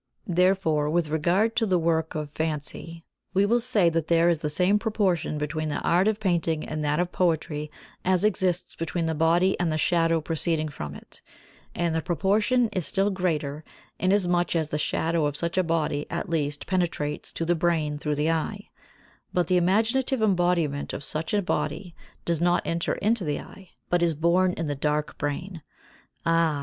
Therefore 0.25 0.89
with 0.89 1.09
regard 1.09 1.55
to 1.57 1.67
the 1.67 1.77
work 1.77 2.15
of 2.15 2.31
fancy 2.31 3.05
we 3.35 3.45
will 3.45 3.59
say 3.61 3.87
that 3.87 4.07
there 4.07 4.29
is 4.29 4.39
the 4.39 4.49
same 4.49 4.79
proportion 4.79 5.37
between 5.37 5.69
the 5.69 5.79
art 5.81 6.07
of 6.07 6.19
painting 6.19 6.67
and 6.67 6.83
that 6.83 6.99
of 6.99 7.11
poetry 7.11 7.69
as 8.03 8.23
exists 8.23 8.75
between 8.75 9.05
the 9.05 9.13
body 9.13 9.55
and 9.59 9.71
the 9.71 9.77
shadow 9.77 10.19
proceeding 10.19 10.69
from 10.69 10.95
it, 10.95 11.21
and 11.75 11.93
the 11.93 12.01
proportion 12.01 12.67
is 12.69 12.87
still 12.87 13.11
greater, 13.11 13.63
inasmuch 13.99 14.55
as 14.55 14.69
the 14.69 14.79
shadow 14.79 15.27
of 15.27 15.37
such 15.37 15.55
a 15.55 15.61
body 15.63 16.07
at 16.09 16.27
least 16.31 16.65
penetrates 16.65 17.31
to 17.33 17.45
the 17.45 17.53
brain 17.53 17.99
through 17.99 18.15
the 18.15 18.31
eye, 18.31 18.69
but 19.31 19.45
the 19.45 19.55
imaginative 19.57 20.19
embodiment 20.23 20.93
of 20.93 21.03
such 21.03 21.31
a 21.31 21.43
body 21.43 21.93
does 22.25 22.41
not 22.41 22.65
enter 22.65 22.93
into 22.93 23.23
the 23.23 23.39
eye, 23.39 23.69
but 23.91 24.01
is 24.01 24.15
born 24.15 24.53
in 24.53 24.65
the 24.65 24.73
dark 24.73 25.15
brain. 25.19 25.61
Ah! 26.25 26.59